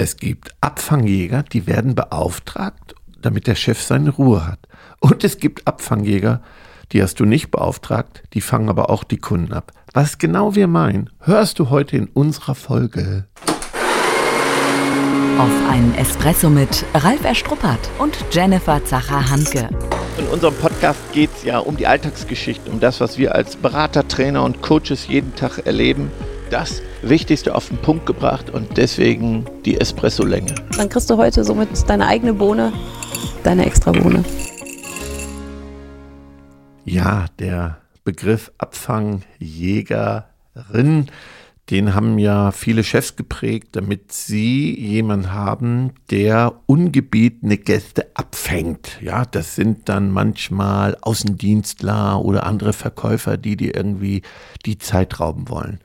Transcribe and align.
Es 0.00 0.16
gibt 0.16 0.54
Abfangjäger, 0.60 1.42
die 1.42 1.66
werden 1.66 1.96
beauftragt, 1.96 2.94
damit 3.20 3.48
der 3.48 3.56
Chef 3.56 3.82
seine 3.82 4.10
Ruhe 4.10 4.46
hat. 4.46 4.60
Und 5.00 5.24
es 5.24 5.38
gibt 5.38 5.66
Abfangjäger, 5.66 6.40
die 6.92 7.02
hast 7.02 7.18
du 7.18 7.24
nicht 7.24 7.50
beauftragt, 7.50 8.22
die 8.32 8.40
fangen 8.40 8.68
aber 8.68 8.90
auch 8.90 9.02
die 9.02 9.16
Kunden 9.16 9.52
ab. 9.52 9.72
Was 9.94 10.18
genau 10.18 10.54
wir 10.54 10.68
meinen, 10.68 11.10
hörst 11.22 11.58
du 11.58 11.70
heute 11.70 11.96
in 11.96 12.06
unserer 12.06 12.54
Folge. 12.54 13.24
Auf 15.36 15.68
einen 15.68 15.92
Espresso 15.96 16.48
mit 16.48 16.84
Ralf 16.94 17.24
Erstruppert 17.24 17.90
und 17.98 18.16
Jennifer 18.30 18.84
Zacher-Hanke. 18.84 19.68
In 20.16 20.26
unserem 20.28 20.54
Podcast 20.54 21.00
geht 21.12 21.30
es 21.34 21.42
ja 21.42 21.58
um 21.58 21.76
die 21.76 21.88
Alltagsgeschichten, 21.88 22.72
um 22.72 22.78
das, 22.78 23.00
was 23.00 23.18
wir 23.18 23.34
als 23.34 23.56
Berater, 23.56 24.06
Trainer 24.06 24.44
und 24.44 24.62
Coaches 24.62 25.08
jeden 25.08 25.34
Tag 25.34 25.66
erleben. 25.66 26.12
Das 26.50 26.82
Wichtigste 27.02 27.54
auf 27.54 27.68
den 27.68 27.76
Punkt 27.76 28.06
gebracht 28.06 28.48
und 28.48 28.78
deswegen 28.78 29.44
die 29.66 29.78
Espresso-Länge. 29.78 30.54
Dann 30.76 30.88
kriegst 30.88 31.10
du 31.10 31.18
heute 31.18 31.44
somit 31.44 31.68
deine 31.88 32.06
eigene 32.06 32.32
Bohne, 32.32 32.72
deine 33.44 33.66
extra 33.66 33.92
Bohne. 33.92 34.24
Ja, 36.86 37.26
der 37.38 37.76
Begriff 38.02 38.50
Abfangjägerin, 38.56 41.10
den 41.68 41.94
haben 41.94 42.18
ja 42.18 42.50
viele 42.50 42.82
Chefs 42.82 43.16
geprägt, 43.16 43.68
damit 43.72 44.12
sie 44.12 44.74
jemanden 44.74 45.34
haben, 45.34 45.92
der 46.10 46.54
ungebetene 46.64 47.58
Gäste 47.58 48.06
abfängt. 48.14 48.98
Ja, 49.02 49.26
das 49.26 49.54
sind 49.54 49.90
dann 49.90 50.10
manchmal 50.10 50.96
Außendienstler 51.02 52.24
oder 52.24 52.46
andere 52.46 52.72
Verkäufer, 52.72 53.36
die 53.36 53.58
dir 53.58 53.76
irgendwie 53.76 54.22
die 54.64 54.78
Zeit 54.78 55.20
rauben 55.20 55.50
wollen. 55.50 55.80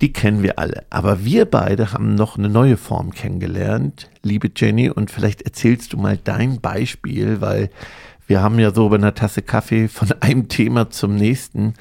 Die 0.00 0.12
kennen 0.12 0.42
wir 0.42 0.58
alle. 0.58 0.84
Aber 0.90 1.24
wir 1.24 1.46
beide 1.46 1.92
haben 1.92 2.14
noch 2.14 2.36
eine 2.36 2.48
neue 2.48 2.76
Form 2.76 3.12
kennengelernt, 3.12 4.10
liebe 4.22 4.50
Jenny. 4.54 4.90
Und 4.90 5.10
vielleicht 5.10 5.42
erzählst 5.42 5.92
du 5.92 5.96
mal 5.96 6.18
dein 6.22 6.60
Beispiel, 6.60 7.40
weil 7.40 7.70
wir 8.26 8.42
haben 8.42 8.58
ja 8.58 8.74
so 8.74 8.88
bei 8.88 8.96
einer 8.96 9.14
Tasse 9.14 9.42
Kaffee 9.42 9.88
von 9.88 10.12
einem 10.20 10.48
Thema 10.48 10.90
zum 10.90 11.16
nächsten 11.16 11.74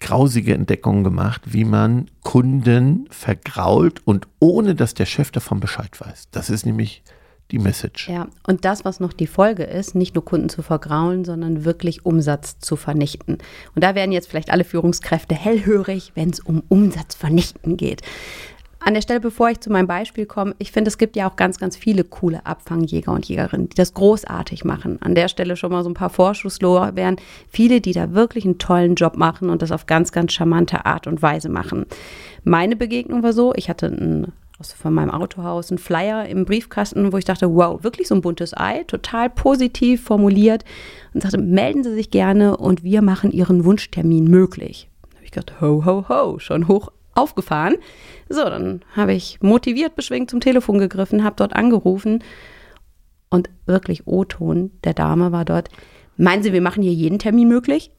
grausige 0.00 0.54
Entdeckungen 0.54 1.04
gemacht, 1.04 1.42
wie 1.46 1.64
man 1.64 2.08
Kunden 2.22 3.08
vergrault 3.10 4.00
und 4.06 4.28
ohne 4.38 4.74
dass 4.74 4.94
der 4.94 5.06
Chef 5.06 5.30
davon 5.32 5.60
Bescheid 5.60 6.00
weiß. 6.00 6.28
Das 6.30 6.50
ist 6.50 6.64
nämlich 6.64 7.02
die 7.50 7.58
Message. 7.58 8.08
Ja, 8.08 8.28
und 8.46 8.64
das, 8.64 8.84
was 8.84 9.00
noch 9.00 9.12
die 9.12 9.26
Folge 9.26 9.64
ist, 9.64 9.94
nicht 9.94 10.14
nur 10.14 10.24
Kunden 10.24 10.48
zu 10.48 10.62
vergraulen, 10.62 11.24
sondern 11.24 11.64
wirklich 11.64 12.04
Umsatz 12.04 12.58
zu 12.58 12.76
vernichten. 12.76 13.38
Und 13.74 13.84
da 13.84 13.94
werden 13.94 14.12
jetzt 14.12 14.28
vielleicht 14.28 14.50
alle 14.50 14.64
Führungskräfte 14.64 15.34
hellhörig, 15.34 16.12
wenn 16.14 16.30
es 16.30 16.40
um 16.40 16.62
Umsatz 16.68 17.14
vernichten 17.14 17.76
geht. 17.76 18.02
An 18.80 18.94
der 18.94 19.02
Stelle, 19.02 19.20
bevor 19.20 19.50
ich 19.50 19.60
zu 19.60 19.70
meinem 19.70 19.88
Beispiel 19.88 20.24
komme, 20.24 20.54
ich 20.58 20.70
finde, 20.70 20.88
es 20.88 20.98
gibt 20.98 21.16
ja 21.16 21.28
auch 21.28 21.34
ganz, 21.34 21.58
ganz 21.58 21.76
viele 21.76 22.04
coole 22.04 22.46
Abfangjäger 22.46 23.12
und 23.12 23.28
Jägerinnen, 23.28 23.68
die 23.68 23.74
das 23.74 23.92
großartig 23.92 24.64
machen. 24.64 25.02
An 25.02 25.16
der 25.16 25.28
Stelle 25.28 25.56
schon 25.56 25.72
mal 25.72 25.82
so 25.82 25.90
ein 25.90 25.94
paar 25.94 26.10
Vorschusslorbeeren. 26.10 27.16
Viele, 27.50 27.80
die 27.80 27.92
da 27.92 28.14
wirklich 28.14 28.44
einen 28.44 28.58
tollen 28.58 28.94
Job 28.94 29.16
machen 29.16 29.50
und 29.50 29.62
das 29.62 29.72
auf 29.72 29.86
ganz, 29.86 30.12
ganz 30.12 30.32
charmante 30.32 30.86
Art 30.86 31.08
und 31.08 31.22
Weise 31.22 31.48
machen. 31.48 31.86
Meine 32.44 32.76
Begegnung 32.76 33.22
war 33.24 33.32
so, 33.32 33.52
ich 33.56 33.68
hatte 33.68 33.86
einen 33.86 34.32
von 34.60 34.92
meinem 34.92 35.10
Autohaus 35.10 35.70
einen 35.70 35.78
Flyer 35.78 36.26
im 36.26 36.44
Briefkasten, 36.44 37.12
wo 37.12 37.16
ich 37.16 37.24
dachte, 37.24 37.54
wow, 37.54 37.82
wirklich 37.84 38.08
so 38.08 38.14
ein 38.14 38.22
buntes 38.22 38.56
Ei, 38.56 38.84
total 38.84 39.30
positiv 39.30 40.02
formuliert 40.02 40.64
und 41.14 41.22
sagte, 41.22 41.38
melden 41.38 41.84
Sie 41.84 41.94
sich 41.94 42.10
gerne 42.10 42.56
und 42.56 42.82
wir 42.82 43.00
machen 43.02 43.30
Ihren 43.30 43.64
Wunschtermin 43.64 44.24
möglich. 44.24 44.90
Da 45.02 45.16
habe 45.16 45.24
ich 45.24 45.30
gedacht, 45.30 45.60
ho, 45.60 45.84
ho, 45.84 46.08
ho, 46.08 46.38
schon 46.38 46.66
hoch 46.66 46.90
aufgefahren. 47.14 47.76
So, 48.28 48.44
dann 48.44 48.82
habe 48.94 49.12
ich 49.12 49.38
motiviert 49.40 49.94
beschwingt 49.94 50.30
zum 50.30 50.40
Telefon 50.40 50.78
gegriffen, 50.78 51.24
habe 51.24 51.36
dort 51.36 51.54
angerufen 51.54 52.24
und 53.30 53.50
wirklich 53.66 54.06
O-Ton 54.06 54.72
der 54.84 54.94
Dame 54.94 55.32
war 55.32 55.44
dort. 55.44 55.68
Meinen 56.16 56.42
Sie, 56.42 56.52
wir 56.52 56.62
machen 56.62 56.82
hier 56.82 56.92
jeden 56.92 57.18
Termin 57.18 57.48
möglich? 57.48 57.92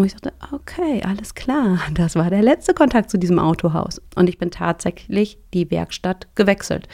Und 0.00 0.06
ich 0.06 0.12
sagte, 0.12 0.32
okay, 0.52 1.02
alles 1.04 1.34
klar. 1.34 1.78
Das 1.92 2.16
war 2.16 2.30
der 2.30 2.40
letzte 2.40 2.72
Kontakt 2.72 3.10
zu 3.10 3.18
diesem 3.18 3.38
Autohaus. 3.38 4.00
Und 4.14 4.30
ich 4.30 4.38
bin 4.38 4.50
tatsächlich 4.50 5.38
die 5.52 5.70
Werkstatt 5.70 6.34
gewechselt. 6.36 6.88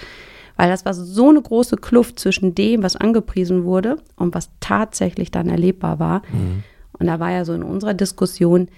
Weil 0.57 0.71
das 0.71 0.85
war 0.85 0.93
so 0.93 1.29
eine 1.29 1.41
große 1.41 1.77
Kluft 1.77 2.19
zwischen 2.19 2.57
dem, 2.57 2.83
was 2.83 2.97
angepriesen 2.97 3.63
wurde 3.63 3.99
und 4.17 4.35
was 4.35 4.51
tatsächlich 4.59 5.31
dann 5.31 5.49
erlebbar 5.49 6.01
war. 6.01 6.23
Mhm. 6.33 6.65
Und 6.99 7.07
da 7.07 7.21
war 7.21 7.31
ja 7.31 7.45
so 7.45 7.53
in 7.53 7.63
unserer 7.63 7.95
Diskussion, 7.95 8.69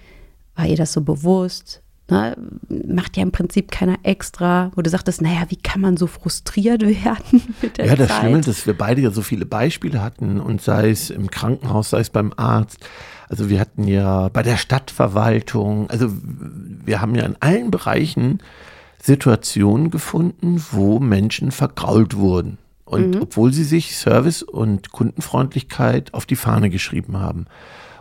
war 0.55 0.67
ihr 0.67 0.77
das 0.77 0.93
so 0.93 1.01
bewusst? 1.01 1.81
Ne? 2.09 2.35
Macht 2.87 3.17
ja 3.17 3.23
im 3.23 3.31
Prinzip 3.31 3.71
keiner 3.71 3.97
extra, 4.03 4.71
wo 4.75 4.81
du 4.81 4.89
sagtest, 4.89 5.21
naja, 5.21 5.45
wie 5.49 5.55
kann 5.55 5.81
man 5.81 5.97
so 5.97 6.07
frustriert 6.07 6.81
werden 7.05 7.55
mit 7.61 7.77
der 7.77 7.85
Ja, 7.85 7.95
das 7.95 8.09
Zeit? 8.09 8.19
Schlimme 8.19 8.39
ist, 8.39 8.47
dass 8.47 8.65
wir 8.65 8.77
beide 8.77 9.01
ja 9.01 9.11
so 9.11 9.21
viele 9.21 9.45
Beispiele 9.45 10.01
hatten 10.01 10.39
und 10.39 10.61
sei 10.61 10.89
es 10.89 11.09
im 11.09 11.29
Krankenhaus, 11.29 11.89
sei 11.89 11.99
es 11.99 12.09
beim 12.09 12.33
Arzt 12.37 12.85
also 13.29 13.49
wir 13.49 13.59
hatten 13.59 13.87
ja 13.87 14.27
bei 14.29 14.41
der 14.41 14.57
Stadtverwaltung, 14.57 15.89
also 15.89 16.11
wir 16.11 16.99
haben 16.99 17.13
ja 17.13 17.23
in 17.25 17.35
allen 17.39 17.69
Bereichen 17.69 18.39
Situationen 19.01 19.91
gefunden, 19.91 20.61
wo 20.71 20.99
Menschen 20.99 21.51
vergrault 21.51 22.17
wurden. 22.17 22.57
Und 22.85 23.15
mhm. 23.15 23.21
obwohl 23.21 23.53
sie 23.53 23.63
sich 23.63 23.95
Service 23.95 24.41
und 24.41 24.91
Kundenfreundlichkeit 24.91 26.13
auf 26.15 26.25
die 26.25 26.35
Fahne 26.35 26.71
geschrieben 26.71 27.19
haben. 27.19 27.45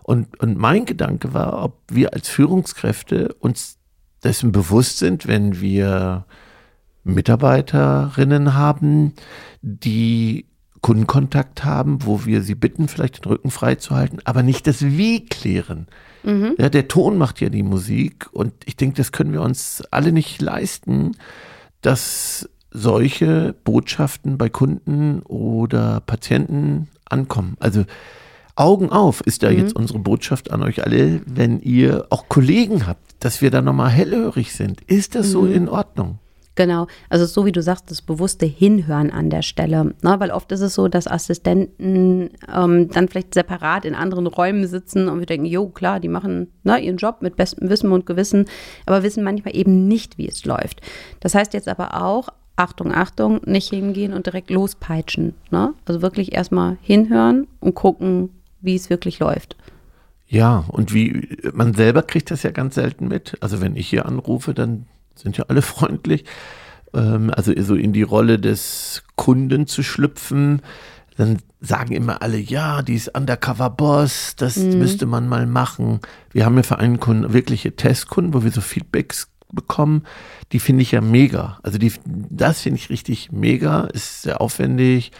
Und, 0.02 0.40
und 0.40 0.56
mein 0.56 0.86
Gedanke 0.86 1.34
war, 1.34 1.62
ob 1.62 1.76
wir 1.88 2.14
als 2.14 2.30
Führungskräfte 2.30 3.34
uns 3.38 3.77
dessen 4.24 4.52
bewusst 4.52 4.98
sind, 4.98 5.26
wenn 5.26 5.60
wir 5.60 6.24
Mitarbeiterinnen 7.04 8.54
haben, 8.54 9.14
die 9.62 10.46
Kundenkontakt 10.80 11.64
haben, 11.64 12.04
wo 12.04 12.24
wir 12.24 12.42
sie 12.42 12.54
bitten, 12.54 12.88
vielleicht 12.88 13.24
den 13.24 13.30
Rücken 13.30 13.50
freizuhalten, 13.50 14.20
aber 14.24 14.42
nicht 14.42 14.66
das 14.66 14.82
Wie 14.82 15.24
klären. 15.24 15.86
Mhm. 16.22 16.54
Ja, 16.58 16.68
der 16.68 16.88
Ton 16.88 17.18
macht 17.18 17.40
ja 17.40 17.48
die 17.48 17.62
Musik 17.62 18.28
und 18.32 18.52
ich 18.64 18.76
denke, 18.76 18.96
das 18.96 19.12
können 19.12 19.32
wir 19.32 19.42
uns 19.42 19.82
alle 19.90 20.12
nicht 20.12 20.40
leisten, 20.40 21.16
dass 21.82 22.48
solche 22.70 23.54
Botschaften 23.64 24.38
bei 24.38 24.48
Kunden 24.48 25.20
oder 25.22 26.00
Patienten 26.00 26.88
ankommen. 27.08 27.56
Also 27.60 27.84
Augen 28.58 28.90
auf 28.90 29.20
ist 29.20 29.42
da 29.42 29.50
mhm. 29.50 29.58
jetzt 29.58 29.76
unsere 29.76 29.98
Botschaft 29.98 30.50
an 30.50 30.62
euch 30.62 30.84
alle, 30.84 31.20
wenn 31.26 31.60
ihr 31.60 32.06
auch 32.10 32.28
Kollegen 32.28 32.86
habt, 32.86 33.14
dass 33.20 33.40
wir 33.40 33.50
da 33.50 33.62
nochmal 33.62 33.90
hellhörig 33.90 34.52
sind. 34.52 34.80
Ist 34.82 35.14
das 35.14 35.28
mhm. 35.28 35.32
so 35.32 35.46
in 35.46 35.68
Ordnung? 35.68 36.18
Genau, 36.58 36.88
also 37.08 37.24
so 37.24 37.46
wie 37.46 37.52
du 37.52 37.62
sagst, 37.62 37.88
das 37.88 38.02
bewusste 38.02 38.44
Hinhören 38.44 39.12
an 39.12 39.30
der 39.30 39.42
Stelle. 39.42 39.94
Ne? 40.02 40.16
Weil 40.18 40.32
oft 40.32 40.50
ist 40.50 40.60
es 40.60 40.74
so, 40.74 40.88
dass 40.88 41.06
Assistenten 41.06 42.30
ähm, 42.52 42.88
dann 42.88 43.06
vielleicht 43.06 43.34
separat 43.34 43.84
in 43.84 43.94
anderen 43.94 44.26
Räumen 44.26 44.66
sitzen 44.66 45.08
und 45.08 45.20
wir 45.20 45.26
denken, 45.26 45.46
jo, 45.46 45.68
klar, 45.68 46.00
die 46.00 46.08
machen 46.08 46.48
ne, 46.64 46.80
ihren 46.80 46.96
Job 46.96 47.18
mit 47.20 47.36
bestem 47.36 47.70
Wissen 47.70 47.92
und 47.92 48.06
Gewissen, 48.06 48.46
aber 48.86 49.04
wissen 49.04 49.22
manchmal 49.22 49.54
eben 49.54 49.86
nicht, 49.86 50.18
wie 50.18 50.26
es 50.26 50.44
läuft. 50.44 50.80
Das 51.20 51.36
heißt 51.36 51.54
jetzt 51.54 51.68
aber 51.68 52.02
auch, 52.02 52.30
Achtung, 52.56 52.92
Achtung, 52.92 53.40
nicht 53.44 53.70
hingehen 53.70 54.12
und 54.12 54.26
direkt 54.26 54.50
lospeitschen. 54.50 55.34
Ne? 55.52 55.74
Also 55.84 56.02
wirklich 56.02 56.34
erstmal 56.34 56.76
hinhören 56.82 57.46
und 57.60 57.76
gucken, 57.76 58.30
wie 58.60 58.74
es 58.74 58.90
wirklich 58.90 59.18
läuft. 59.18 59.56
Ja, 60.26 60.64
und 60.68 60.92
wie 60.92 61.38
man 61.54 61.74
selber 61.74 62.02
kriegt 62.02 62.30
das 62.30 62.42
ja 62.42 62.50
ganz 62.50 62.74
selten 62.74 63.08
mit. 63.08 63.36
Also 63.40 63.60
wenn 63.60 63.76
ich 63.76 63.88
hier 63.88 64.06
anrufe, 64.06 64.52
dann 64.52 64.86
sind 65.14 65.36
ja 65.36 65.46
alle 65.48 65.62
freundlich. 65.62 66.24
Ähm, 66.94 67.32
also 67.34 67.52
so 67.62 67.74
in 67.74 67.92
die 67.92 68.02
Rolle 68.02 68.38
des 68.38 69.02
Kunden 69.16 69.66
zu 69.66 69.82
schlüpfen. 69.82 70.62
Dann 71.16 71.38
sagen 71.60 71.94
immer 71.94 72.22
alle, 72.22 72.38
ja, 72.38 72.82
die 72.82 72.94
ist 72.94 73.16
Undercover-Boss, 73.16 74.36
das 74.36 74.56
mhm. 74.56 74.78
müsste 74.78 75.06
man 75.06 75.28
mal 75.28 75.46
machen. 75.46 76.00
Wir 76.30 76.44
haben 76.44 76.56
ja 76.56 76.62
für 76.62 76.78
einen 76.78 77.00
Kunden 77.00 77.32
wirkliche 77.32 77.74
Testkunden, 77.74 78.34
wo 78.34 78.44
wir 78.44 78.52
so 78.52 78.60
Feedbacks 78.60 79.28
bekommen. 79.50 80.04
Die 80.52 80.60
finde 80.60 80.82
ich 80.82 80.92
ja 80.92 81.00
mega. 81.00 81.58
Also 81.62 81.78
die, 81.78 81.92
das 82.04 82.60
finde 82.60 82.78
ich 82.78 82.90
richtig 82.90 83.32
mega, 83.32 83.84
ist 83.86 84.22
sehr 84.22 84.40
aufwendig, 84.40 85.10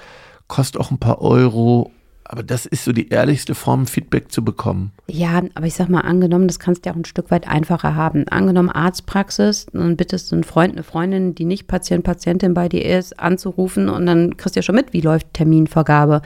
kostet 0.46 0.81
auch 0.81 0.91
ein 0.91 0.99
paar 0.99 1.20
Euro 1.20 1.91
aber 2.29 2.43
das 2.43 2.67
ist 2.67 2.85
so 2.85 2.93
die 2.93 3.09
ehrlichste 3.09 3.55
Form, 3.55 3.87
Feedback 3.87 4.31
zu 4.31 4.45
bekommen. 4.45 4.93
Ja, 5.09 5.43
aber 5.55 5.67
ich 5.67 5.75
sag 5.75 5.89
mal, 5.89 6.03
angenommen, 6.03 6.47
das 6.47 6.59
kannst 6.59 6.85
du 6.85 6.89
ja 6.89 6.93
auch 6.93 6.99
ein 6.99 7.07
Stück 7.07 7.31
weit 7.31 7.49
einfacher 7.49 7.95
haben. 7.95 8.29
Angenommen, 8.29 8.69
Arztpraxis, 8.69 9.67
dann 9.73 9.97
bittest 9.97 10.31
du 10.31 10.37
einen 10.37 10.45
Freund, 10.45 10.75
eine 10.75 10.83
Freundin, 10.83 11.35
die 11.35 11.47
nicht 11.47 11.67
Patient, 11.67 12.05
Patientin 12.05 12.53
bei 12.53 12.69
dir 12.69 12.85
ist, 12.85 13.19
anzurufen 13.19 13.89
und 13.89 14.05
dann 14.05 14.37
kriegst 14.37 14.57
du 14.57 14.59
ja 14.59 14.63
schon 14.63 14.75
mit, 14.75 14.93
wie 14.93 15.01
läuft 15.01 15.33
Terminvergabe. 15.33 16.21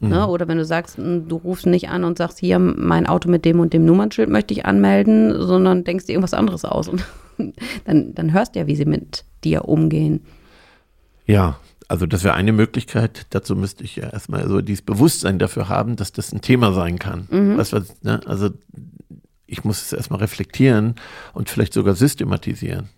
Ne? 0.00 0.08
Mhm. 0.08 0.14
Ne? 0.14 0.28
Oder 0.28 0.48
wenn 0.48 0.58
du 0.58 0.66
sagst, 0.66 0.98
du 0.98 1.36
rufst 1.36 1.66
nicht 1.66 1.88
an 1.88 2.04
und 2.04 2.18
sagst, 2.18 2.38
hier, 2.38 2.58
mein 2.58 3.06
Auto 3.06 3.30
mit 3.30 3.46
dem 3.46 3.58
und 3.60 3.72
dem 3.72 3.86
Nummernschild 3.86 4.28
möchte 4.28 4.52
ich 4.52 4.66
anmelden, 4.66 5.34
sondern 5.40 5.82
denkst 5.82 6.06
dir 6.06 6.12
irgendwas 6.12 6.34
anderes 6.34 6.66
aus. 6.66 6.88
Und 6.88 7.04
dann, 7.84 8.14
dann 8.14 8.32
hörst 8.32 8.54
du 8.54 8.60
ja, 8.60 8.66
wie 8.66 8.76
sie 8.76 8.84
mit 8.84 9.24
dir 9.44 9.66
umgehen. 9.66 10.20
Ja, 11.26 11.58
also 11.88 12.06
das 12.06 12.22
wäre 12.22 12.34
eine 12.34 12.52
Möglichkeit. 12.52 13.26
Dazu 13.30 13.56
müsste 13.56 13.82
ich 13.84 13.96
ja 13.96 14.08
erstmal 14.10 14.46
so 14.46 14.60
dieses 14.60 14.82
Bewusstsein 14.82 15.38
dafür 15.38 15.68
haben, 15.68 15.96
dass 15.96 16.12
das 16.12 16.32
ein 16.32 16.40
Thema 16.42 16.72
sein 16.72 16.98
kann. 16.98 17.26
Mhm. 17.30 17.56
Weißt 17.58 17.72
du, 17.72 17.80
ne? 18.02 18.20
Also 18.26 18.50
ich 19.46 19.64
muss 19.64 19.80
es 19.80 19.92
erstmal 19.94 20.20
reflektieren 20.20 20.94
und 21.32 21.48
vielleicht 21.48 21.72
sogar 21.72 21.94
systematisieren. 21.94 22.90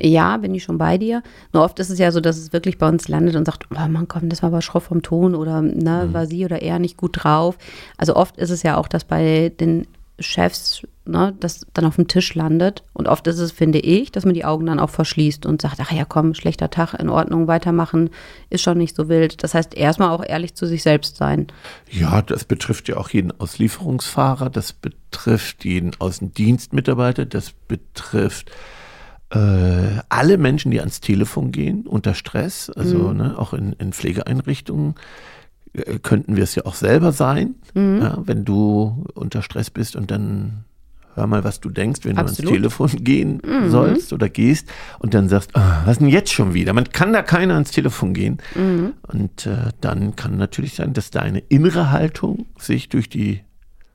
Ja, 0.00 0.36
bin 0.36 0.54
ich 0.54 0.62
schon 0.62 0.78
bei 0.78 0.96
dir. 0.98 1.22
Nur 1.52 1.64
oft 1.64 1.78
ist 1.80 1.90
es 1.90 1.98
ja 1.98 2.12
so, 2.12 2.20
dass 2.20 2.36
es 2.38 2.52
wirklich 2.52 2.78
bei 2.78 2.88
uns 2.88 3.08
landet 3.08 3.34
und 3.34 3.44
sagt, 3.44 3.66
oh 3.72 3.88
Mann, 3.88 4.06
komm, 4.06 4.28
das 4.28 4.42
war 4.42 4.48
aber 4.48 4.62
schroff 4.62 4.84
vom 4.84 5.02
Ton 5.02 5.34
oder 5.34 5.60
ne, 5.60 6.06
Mhm. 6.08 6.12
war 6.14 6.26
sie 6.26 6.44
oder 6.44 6.62
er 6.62 6.78
nicht 6.78 6.96
gut 6.96 7.24
drauf. 7.24 7.58
Also 7.96 8.14
oft 8.14 8.36
ist 8.36 8.50
es 8.50 8.62
ja 8.62 8.76
auch, 8.76 8.86
dass 8.88 9.04
bei 9.04 9.52
den 9.58 9.86
Chefs 10.18 10.82
ne, 11.08 11.34
das 11.40 11.66
dann 11.74 11.84
auf 11.84 11.96
dem 11.96 12.06
Tisch 12.06 12.34
landet. 12.34 12.84
Und 12.92 13.08
oft 13.08 13.26
ist 13.26 13.38
es, 13.38 13.50
finde 13.50 13.80
ich, 13.80 14.12
dass 14.12 14.24
man 14.24 14.34
die 14.34 14.44
Augen 14.44 14.66
dann 14.66 14.78
auch 14.78 14.90
verschließt 14.90 15.46
und 15.46 15.62
sagt, 15.62 15.78
ach 15.80 15.90
ja, 15.90 16.04
komm, 16.04 16.34
schlechter 16.34 16.70
Tag, 16.70 16.94
in 16.94 17.08
Ordnung, 17.08 17.46
weitermachen, 17.48 18.10
ist 18.50 18.62
schon 18.62 18.78
nicht 18.78 18.94
so 18.94 19.08
wild. 19.08 19.42
Das 19.42 19.54
heißt, 19.54 19.74
erstmal 19.74 20.10
auch 20.10 20.24
ehrlich 20.24 20.54
zu 20.54 20.66
sich 20.66 20.82
selbst 20.82 21.16
sein. 21.16 21.48
Ja, 21.90 22.22
das 22.22 22.44
betrifft 22.44 22.88
ja 22.88 22.96
auch 22.96 23.10
jeden 23.10 23.38
Auslieferungsfahrer, 23.40 24.50
das 24.50 24.72
betrifft 24.72 25.64
jeden 25.64 25.92
Außendienstmitarbeiter, 25.98 27.24
das 27.24 27.52
betrifft 27.66 28.50
äh, 29.30 29.38
alle 30.08 30.38
Menschen, 30.38 30.70
die 30.70 30.80
ans 30.80 31.00
Telefon 31.00 31.52
gehen 31.52 31.86
unter 31.86 32.14
Stress, 32.14 32.70
also 32.70 33.12
ne, 33.12 33.38
auch 33.38 33.52
in, 33.52 33.72
in 33.74 33.92
Pflegeeinrichtungen 33.92 34.94
könnten 36.02 36.36
wir 36.36 36.44
es 36.44 36.54
ja 36.54 36.64
auch 36.64 36.74
selber 36.74 37.12
sein, 37.12 37.54
ja, 37.74 38.18
wenn 38.24 38.44
du 38.44 39.04
unter 39.14 39.42
Stress 39.42 39.70
bist 39.70 39.96
und 39.96 40.10
dann 40.10 40.64
hör 41.14 41.26
mal, 41.26 41.44
was 41.44 41.60
du 41.60 41.68
denkst, 41.68 42.00
wenn 42.04 42.16
Absolut. 42.16 42.38
du 42.38 42.54
ans 42.54 42.76
Telefon 42.78 43.04
gehen 43.04 43.42
sollst 43.68 44.12
oder 44.12 44.28
gehst 44.28 44.68
und 45.00 45.14
dann 45.14 45.28
sagst, 45.28 45.50
ah, 45.54 45.82
was 45.84 45.98
denn 45.98 46.08
jetzt 46.08 46.32
schon 46.32 46.54
wieder? 46.54 46.72
Man 46.72 46.90
kann 46.90 47.12
da 47.12 47.22
keiner 47.22 47.54
ans 47.54 47.72
Telefon 47.72 48.14
gehen. 48.14 48.38
Und 49.02 49.46
äh, 49.46 49.72
dann 49.80 50.14
kann 50.16 50.36
natürlich 50.36 50.74
sein, 50.74 50.92
dass 50.92 51.10
deine 51.10 51.40
innere 51.40 51.90
Haltung 51.90 52.46
sich 52.56 52.88
durch 52.88 53.08
die 53.08 53.40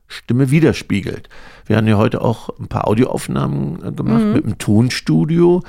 Stimme 0.08 0.52
widerspiegelt. 0.52 1.30
Wir 1.66 1.78
haben 1.78 1.88
ja 1.88 1.98
heute 1.98 2.22
auch 2.22 2.50
ein 2.60 2.68
paar 2.68 2.88
Audioaufnahmen 2.88 3.84
äh, 3.84 3.92
gemacht 3.92 4.26
mit 4.26 4.46
einem 4.46 4.58
Tonstudio. 4.58 5.64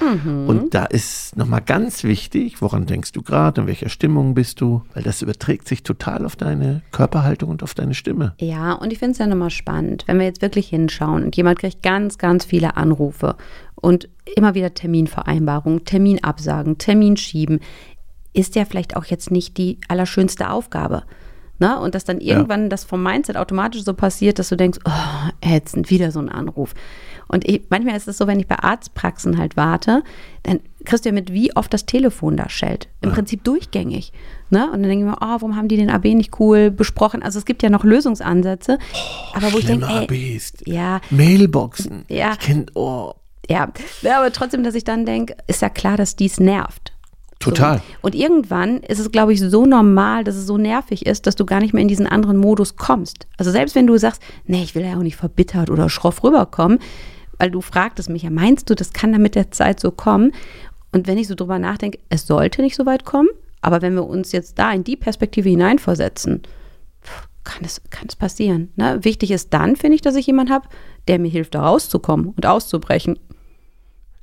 Und 0.47 0.75
da 0.75 0.85
ist 0.85 1.37
nochmal 1.37 1.61
ganz 1.61 2.05
wichtig, 2.05 2.61
woran 2.61 2.87
denkst 2.87 3.13
du 3.13 3.23
gerade, 3.23 3.63
in 3.63 3.67
welcher 3.67 3.89
Stimmung 3.89 4.35
bist 4.35 4.61
du? 4.61 4.83
Weil 4.95 5.03
das 5.03 5.23
überträgt 5.23 5.69
sich 5.69 5.83
total 5.83 6.25
auf 6.25 6.37
deine 6.37 6.83
Körperhaltung 6.91 7.51
und 7.51 7.63
auf 7.63 7.75
deine 7.75 7.95
Stimme. 7.95 8.35
Ja, 8.41 8.73
und 8.73 8.93
ich 8.93 8.99
finde 8.99 9.13
es 9.13 9.19
ja 9.19 9.27
nochmal 9.27 9.51
spannend, 9.51 10.05
wenn 10.07 10.19
wir 10.19 10.27
jetzt 10.27 10.43
wirklich 10.43 10.69
hinschauen 10.69 11.25
und 11.25 11.37
jemand 11.37 11.59
kriegt 11.59 11.83
ganz, 11.83 12.19
ganz 12.19 12.45
viele 12.45 12.77
Anrufe 12.77 13.37
und 13.75 14.09
immer 14.37 14.55
wieder 14.55 14.75
Terminvereinbarungen, 14.75 15.85
Terminabsagen, 15.85 16.79
Termin 16.79 17.17
schieben, 17.17 17.61
ist 18.33 18.57
ja 18.57 18.65
vielleicht 18.65 18.97
auch 18.97 19.05
jetzt 19.05 19.31
nicht 19.31 19.57
die 19.59 19.79
allerschönste 19.89 20.51
Aufgabe. 20.51 21.05
Ne? 21.59 21.79
Und 21.79 21.95
dass 21.95 22.05
dann 22.05 22.21
irgendwann 22.21 22.69
das 22.69 22.85
vom 22.85 23.03
Mindset 23.03 23.37
automatisch 23.37 23.85
so 23.85 23.95
passiert, 23.95 24.39
dass 24.39 24.49
du 24.49 24.57
denkst, 24.57 24.81
oh, 24.85 25.31
ätzend, 25.41 25.91
wieder 25.91 26.11
so 26.11 26.21
ein 26.21 26.29
Anruf. 26.29 26.75
Und 27.29 27.49
ich, 27.49 27.63
manchmal 27.71 27.97
ist 27.97 28.09
es 28.09 28.19
so, 28.19 28.27
wenn 28.27 28.41
ich 28.41 28.47
bei 28.47 28.59
Arztpraxen 28.59 29.39
halt 29.39 29.57
warte, 29.57 30.03
dann 30.43 30.61
kriegst 30.85 31.05
du 31.05 31.09
ja 31.09 31.15
mit, 31.15 31.33
wie 31.33 31.55
oft 31.57 31.73
das 31.73 31.87
Telefon 31.87 32.37
da 32.37 32.49
schellt. 32.49 32.89
Im 33.01 33.13
Prinzip 33.13 33.45
durchgängig. 33.45 34.13
Ne? 34.51 34.67
Und 34.67 34.83
dann 34.83 34.83
denke 34.83 35.05
ich 35.05 35.11
mir, 35.11 35.17
oh, 35.21 35.27
warum 35.27 35.57
haben 35.57 35.69
die 35.69 35.77
den 35.77 35.91
AB 35.91 36.05
nicht 36.15 36.39
cool 36.39 36.71
besprochen? 36.71 37.23
Also 37.23 37.39
es 37.39 37.45
gibt 37.45 37.63
ja 37.63 37.71
noch 37.71 37.85
Lösungsansätze. 37.85 38.79
aber 39.33 39.53
wo 39.53 39.59
ich 39.59 39.67
denke, 39.67 39.87
ey, 39.87 40.41
ja, 40.67 41.01
Mailboxen. 41.11 42.05
Ja. 42.09 42.33
Ich 42.33 42.41
kenn, 42.41 42.67
oh, 42.75 43.15
ja, 43.49 43.71
ja, 44.03 44.19
aber 44.19 44.33
trotzdem, 44.33 44.63
dass 44.65 44.75
ich 44.75 44.85
dann 44.85 45.05
denke, 45.05 45.37
ist 45.47 45.63
ja 45.63 45.69
klar, 45.69 45.97
dass 45.97 46.17
dies 46.17 46.41
nervt. 46.41 46.94
Total. 47.45 47.79
So. 47.79 47.83
Und 48.03 48.15
irgendwann 48.15 48.79
ist 48.79 48.99
es, 48.99 49.11
glaube 49.11 49.33
ich, 49.33 49.41
so 49.41 49.67
normal, 49.67 50.25
dass 50.25 50.37
es 50.37 50.47
so 50.47 50.59
nervig 50.59 51.07
ist, 51.07 51.27
dass 51.27 51.37
du 51.37 51.47
gar 51.47 51.61
nicht 51.61 51.75
mehr 51.75 51.83
in 51.83 51.89
diesen 51.89 52.07
anderen 52.07 52.37
Modus 52.37 52.77
kommst. 52.77 53.27
Also 53.39 53.51
selbst 53.51 53.75
wenn 53.75 53.87
du 53.87 53.97
sagst, 53.97 54.23
nee, 54.47 54.63
ich 54.63 54.75
will 54.75 54.85
ja 54.85 54.97
auch 54.97 55.03
nicht 55.03 55.17
verbittert 55.17 55.71
oder 55.71 55.89
schroff 55.89 56.23
rüberkommen, 56.25 56.79
weil 57.39 57.51
du 57.51 57.61
fragtest 57.61 58.09
mich 58.09 58.23
ja, 58.23 58.31
meinst 58.31 58.71
du, 58.71 58.75
das 58.75 58.93
kann 58.93 59.13
dann 59.13 59.23
mit 59.23 59.35
der 59.35 59.51
Zeit 59.51 59.81
so 59.81 59.91
kommen? 59.91 60.33
Und 60.93 61.07
wenn 61.07 61.19
ich 61.19 61.29
so 61.29 61.35
drüber 61.35 61.59
nachdenke, 61.59 61.99
es 62.09 62.27
sollte 62.27 62.63
nicht 62.63 62.77
so 62.77 62.87
weit 62.87 63.05
kommen, 63.05 63.29
aber 63.61 63.83
wenn 63.83 63.95
wir 63.95 64.07
uns 64.07 64.33
jetzt 64.33 64.59
da 64.59 64.73
in 64.73 64.85
die 64.85 64.97
Perspektive 64.97 65.49
hineinversetzen, 65.49 66.43
kann 67.45 67.65
es, 67.65 67.83
kann 67.91 68.07
es 68.09 68.17
passieren. 68.17 68.73
Ne? 68.77 68.99
Wichtig 69.03 69.31
ist 69.31 69.53
dann, 69.53 69.77
finde 69.77 69.97
ich, 69.97 70.03
dass 70.03 70.17
ich 70.17 70.27
jemanden 70.27 70.53
habe, 70.53 70.69
der 71.09 71.19
mir 71.19 71.29
hilft, 71.31 71.55
da 71.55 71.63
rauszukommen 71.67 72.29
und 72.29 72.47
auszubrechen. 72.47 73.19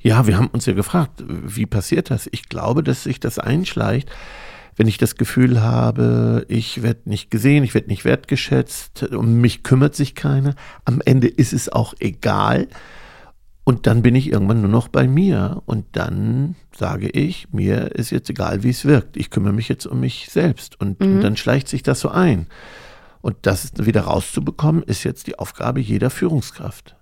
Ja, 0.01 0.25
wir 0.25 0.37
haben 0.37 0.47
uns 0.47 0.65
ja 0.65 0.73
gefragt, 0.73 1.23
wie 1.27 1.65
passiert 1.65 2.09
das? 2.09 2.27
Ich 2.31 2.49
glaube, 2.49 2.83
dass 2.83 3.03
sich 3.03 3.19
das 3.19 3.37
einschleicht, 3.37 4.09
wenn 4.75 4.87
ich 4.87 4.97
das 4.97 5.15
Gefühl 5.15 5.61
habe, 5.61 6.45
ich 6.47 6.81
werde 6.81 7.01
nicht 7.05 7.29
gesehen, 7.29 7.63
ich 7.63 7.73
werde 7.73 7.87
nicht 7.87 8.05
wertgeschätzt, 8.05 9.03
um 9.11 9.39
mich 9.41 9.63
kümmert 9.63 9.95
sich 9.95 10.15
keiner. 10.15 10.55
Am 10.85 11.01
Ende 11.05 11.27
ist 11.27 11.53
es 11.53 11.69
auch 11.69 11.93
egal. 11.99 12.67
Und 13.63 13.85
dann 13.85 14.01
bin 14.01 14.15
ich 14.15 14.31
irgendwann 14.31 14.61
nur 14.61 14.71
noch 14.71 14.87
bei 14.87 15.07
mir. 15.07 15.61
Und 15.65 15.85
dann 15.91 16.55
sage 16.75 17.09
ich, 17.09 17.51
mir 17.51 17.91
ist 17.95 18.09
jetzt 18.09 18.29
egal, 18.29 18.63
wie 18.63 18.71
es 18.71 18.85
wirkt. 18.85 19.17
Ich 19.17 19.29
kümmere 19.29 19.53
mich 19.53 19.69
jetzt 19.69 19.85
um 19.85 19.99
mich 19.99 20.29
selbst. 20.31 20.81
Und, 20.81 20.99
und 20.99 21.21
dann 21.21 21.37
schleicht 21.37 21.67
sich 21.67 21.83
das 21.83 21.99
so 21.99 22.09
ein. 22.09 22.47
Und 23.21 23.35
das 23.43 23.73
wieder 23.77 24.01
rauszubekommen, 24.01 24.81
ist 24.81 25.03
jetzt 25.03 25.27
die 25.27 25.37
Aufgabe 25.37 25.79
jeder 25.79 26.09
Führungskraft. 26.09 26.95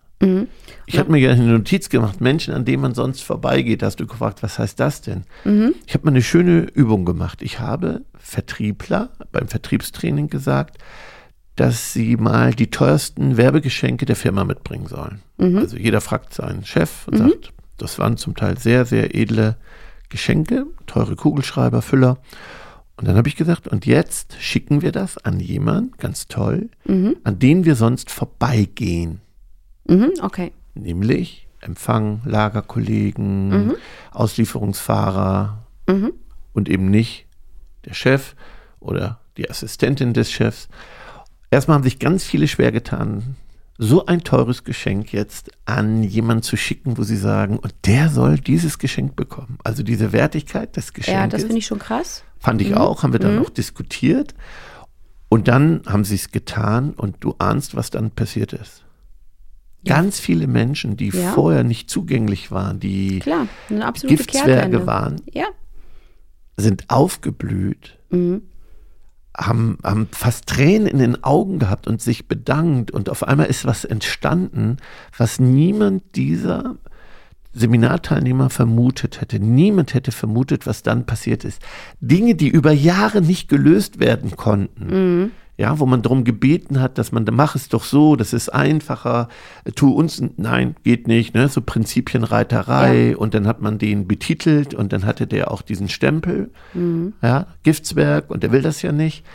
Ich 0.86 0.98
habe 0.98 1.12
mir 1.12 1.20
ja 1.20 1.32
eine 1.32 1.44
Notiz 1.44 1.90
gemacht, 1.90 2.20
Menschen, 2.20 2.54
an 2.54 2.66
denen 2.66 2.82
man 2.82 2.94
sonst 2.94 3.22
vorbeigeht, 3.22 3.84
hast 3.84 4.00
du 4.00 4.08
gefragt, 4.08 4.44
was 4.44 4.60
heißt 4.60 4.80
das 4.80 5.02
denn? 5.02 5.24
Ich 5.86 5.94
habe 5.94 6.06
mal 6.06 6.12
eine 6.12 6.22
schöne 6.24 6.62
Übung 6.74 7.06
gemacht. 7.06 7.42
Ich 7.42 7.60
habe 7.60 8.02
Vertriebler 8.18 9.10
beim 9.32 9.48
Vertriebstraining 9.48 10.28
gesagt, 10.28 10.78
dass 11.56 11.94
sie 11.94 12.16
mal 12.18 12.54
die 12.54 12.72
teuersten 12.72 13.38
Werbegeschenke 13.38 14.06
der 14.06 14.16
Firma 14.16 14.44
mitbringen 14.46 14.88
sollen. 14.88 15.22
Also 15.58 15.78
jeder 15.78 16.02
fragt 16.02 16.34
seinen 16.34 16.66
Chef 16.66 17.08
und 17.08 17.18
sagt, 17.18 17.54
das 17.78 18.00
waren 18.00 18.18
zum 18.18 18.36
Teil 18.36 18.58
sehr, 18.58 18.86
sehr 18.86 19.16
edle 19.16 19.58
Geschenke, 20.10 20.66
teure 20.88 21.16
Kugelschreiber, 21.16 21.82
Füller. 21.82 22.18
Und 22.98 23.08
dann 23.08 23.16
habe 23.16 23.30
ich 23.30 23.36
gesagt, 23.38 23.68
und 23.68 23.86
jetzt 23.86 24.36
schicken 24.42 24.82
wir 24.82 24.92
das 24.92 25.18
an 25.18 25.40
jemanden, 25.40 25.92
ganz 25.98 26.28
toll, 26.28 26.70
an 27.24 27.40
den 27.40 27.64
wir 27.64 27.76
sonst 27.76 28.10
vorbeigehen 28.12 29.22
Mhm, 29.90 30.14
okay. 30.22 30.52
nämlich 30.76 31.48
Empfang, 31.62 32.22
Lagerkollegen, 32.26 33.74
Auslieferungsfahrer 34.12 35.66
und 36.54 36.70
eben 36.70 36.90
nicht 36.90 37.26
der 37.86 37.94
Chef 37.94 38.36
oder 38.80 39.20
die 39.38 39.50
Assistentin 39.50 40.14
des 40.14 40.32
Chefs. 40.32 40.70
Erstmal 41.52 41.76
haben 41.76 41.84
sich 41.84 42.00
ganz 42.00 42.24
viele 42.24 42.48
schwer 42.48 42.72
getan, 42.72 43.36
so 43.82 44.06
ein 44.06 44.22
teures 44.24 44.66
Geschenk 44.66 45.14
jetzt 45.14 45.52
an 45.66 46.04
jemanden 46.04 46.44
zu 46.44 46.58
schicken, 46.58 46.98
wo 46.98 47.04
sie 47.04 47.16
sagen, 47.16 47.58
und 47.58 47.74
der 47.86 48.10
soll 48.10 48.38
dieses 48.38 48.78
Geschenk 48.78 49.16
bekommen. 49.16 49.58
Also 49.64 49.84
diese 49.84 50.12
Wertigkeit 50.12 50.76
des 50.76 50.94
Geschenkes. 50.94 51.22
Ja, 51.22 51.28
das 51.28 51.44
finde 51.44 51.58
ich 51.58 51.66
schon 51.66 51.80
krass. 51.80 52.24
Fand 52.40 52.62
ich 52.62 52.76
auch, 52.76 53.04
haben 53.04 53.14
wir 53.14 53.20
dann 53.20 53.38
noch 53.38 53.50
diskutiert. 53.50 54.36
Und 55.30 55.48
dann 55.48 55.82
haben 55.88 56.04
sie 56.04 56.16
es 56.16 56.32
getan 56.32 56.92
und 56.92 57.18
du 57.22 57.36
ahnst, 57.40 57.76
was 57.76 57.90
dann 57.90 58.12
passiert 58.12 58.52
ist. 58.52 58.84
Ganz 59.86 60.20
viele 60.20 60.48
Menschen, 60.48 60.98
die 60.98 61.10
Ja. 61.10 61.32
vorher 61.32 61.64
nicht 61.64 61.90
zugänglich 61.90 62.52
waren, 62.52 62.80
die 62.80 63.20
Klar, 63.20 63.48
Giftzwerge 63.70 64.26
Kehrtwende. 64.52 64.86
waren, 64.88 65.22
Ja. 65.32 65.46
sind 66.58 66.86
aufgeblüht, 66.90 67.98
Mhm. 68.10 68.42
haben, 69.38 69.78
haben 69.84 70.08
fast 70.12 70.48
Tränen 70.48 70.88
in 70.88 70.98
den 71.00 71.24
Augen 71.24 71.60
gehabt 71.60 71.88
und 71.88 72.02
sich 72.02 72.28
bedankt. 72.28 72.92
Und 72.92 73.10
auf 73.10 73.24
einmal 73.26 73.46
ist 73.46 73.66
was 73.66 73.86
entstanden, 73.86 74.78
was 75.18 75.40
niemand 75.40 76.04
dieser 76.16 76.76
Seminarteilnehmer 77.54 78.50
vermutet 78.50 79.22
hätte. 79.22 79.40
Niemand 79.40 79.94
hätte 79.94 80.12
vermutet, 80.12 80.68
was 80.68 80.84
dann 80.84 81.06
passiert 81.06 81.44
ist. 81.46 81.62
Dinge, 82.00 82.36
die 82.36 82.48
über 82.50 82.72
Jahre 82.72 83.22
nicht 83.22 83.48
gelöst 83.50 84.00
werden 84.00 84.36
konnten. 84.36 85.32
Ja, 85.60 85.78
wo 85.78 85.86
man 85.86 86.02
darum 86.02 86.24
gebeten 86.24 86.80
hat, 86.80 86.98
dass 86.98 87.12
man, 87.12 87.26
mach 87.34 87.54
es 87.54 87.68
doch 87.68 87.84
so, 87.84 88.16
das 88.16 88.32
ist 88.32 88.48
einfacher, 88.48 89.28
tu 89.76 89.92
uns, 89.92 90.24
nein, 90.38 90.78
geht 90.86 91.06
nicht, 91.10 91.34
ne, 91.36 91.50
so 91.50 91.60
Prinzipienreiterei 91.60 93.18
und 93.18 93.34
dann 93.34 93.46
hat 93.46 93.62
man 93.62 93.78
den 93.78 94.08
betitelt 94.08 94.74
und 94.74 94.94
dann 94.94 95.06
hatte 95.06 95.28
der 95.28 95.52
auch 95.52 95.62
diesen 95.62 95.90
Stempel, 95.90 96.52
ja, 97.22 97.48
Giftswerk 97.64 98.30
und 98.30 98.44
der 98.44 98.54
will 98.54 98.62
das 98.62 98.82
ja 98.82 98.92
nicht. 98.94 99.26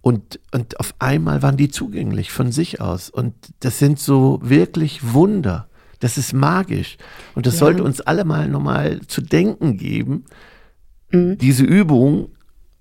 Und, 0.00 0.38
und 0.52 0.78
auf 0.78 0.94
einmal 0.98 1.42
waren 1.42 1.56
die 1.56 1.70
zugänglich 1.70 2.30
von 2.30 2.52
sich 2.52 2.80
aus. 2.80 3.08
Und 3.10 3.34
das 3.60 3.78
sind 3.78 3.98
so 3.98 4.38
wirklich 4.42 5.14
Wunder. 5.14 5.66
Das 6.00 6.18
ist 6.18 6.34
magisch. 6.34 6.98
Und 7.34 7.46
das 7.46 7.54
Ja. 7.54 7.60
sollte 7.60 7.82
uns 7.82 8.00
alle 8.02 8.24
mal 8.26 8.46
nochmal 8.48 9.00
zu 9.08 9.22
denken 9.22 9.76
geben, 9.78 10.24
diese 11.10 11.64
Übung, 11.64 12.28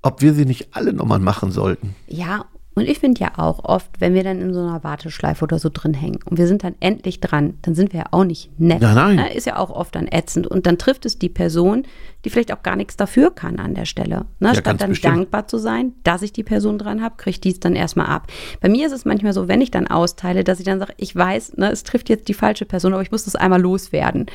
ob 0.01 0.21
wir 0.21 0.33
sie 0.33 0.45
nicht 0.45 0.75
alle 0.75 0.91
nochmal 0.91 1.19
machen 1.19 1.51
sollten. 1.51 1.95
Ja, 2.07 2.45
und 2.75 2.87
ich 2.87 2.99
finde 2.99 3.21
ja 3.21 3.31
auch 3.37 3.63
oft, 3.63 4.01
wenn 4.01 4.15
wir 4.15 4.23
dann 4.23 4.41
in 4.41 4.53
so 4.53 4.59
einer 4.59 4.83
Warteschleife 4.83 5.43
oder 5.43 5.59
so 5.59 5.69
drin 5.71 5.93
hängen 5.93 6.19
und 6.25 6.37
wir 6.37 6.47
sind 6.47 6.63
dann 6.63 6.73
endlich 6.79 7.19
dran, 7.19 7.55
dann 7.61 7.75
sind 7.75 7.93
wir 7.93 8.01
ja 8.01 8.05
auch 8.11 8.23
nicht 8.23 8.59
nett. 8.59 8.81
Nein, 8.81 8.95
nein. 8.95 9.15
Ne? 9.17 9.33
Ist 9.33 9.45
ja 9.45 9.57
auch 9.57 9.69
oft 9.69 9.95
dann 9.95 10.07
ätzend. 10.07 10.47
Und 10.47 10.65
dann 10.65 10.79
trifft 10.79 11.05
es 11.05 11.19
die 11.19 11.29
Person, 11.29 11.83
die 12.25 12.31
vielleicht 12.31 12.51
auch 12.51 12.63
gar 12.63 12.75
nichts 12.75 12.97
dafür 12.97 13.29
kann 13.33 13.59
an 13.59 13.75
der 13.75 13.85
Stelle. 13.85 14.25
Ne? 14.39 14.49
Ja, 14.49 14.55
Statt 14.55 14.81
dann 14.81 14.89
bestimmt. 14.89 15.15
dankbar 15.15 15.47
zu 15.47 15.57
sein, 15.59 15.93
dass 16.03 16.23
ich 16.23 16.33
die 16.33 16.43
Person 16.43 16.79
dran 16.79 17.03
habe, 17.03 17.15
kriegt 17.17 17.43
die 17.43 17.51
es 17.51 17.59
dann 17.59 17.75
erstmal 17.75 18.07
ab. 18.07 18.27
Bei 18.59 18.69
mir 18.69 18.87
ist 18.87 18.93
es 18.93 19.05
manchmal 19.05 19.33
so, 19.33 19.47
wenn 19.47 19.61
ich 19.61 19.69
dann 19.69 19.87
austeile, 19.87 20.43
dass 20.43 20.59
ich 20.59 20.65
dann 20.65 20.79
sage, 20.79 20.93
ich 20.97 21.15
weiß, 21.15 21.57
ne, 21.57 21.71
es 21.71 21.83
trifft 21.83 22.09
jetzt 22.09 22.27
die 22.27 22.33
falsche 22.33 22.65
Person, 22.65 22.93
aber 22.93 23.03
ich 23.03 23.11
muss 23.11 23.25
das 23.25 23.35
einmal 23.35 23.61
loswerden. 23.61 24.25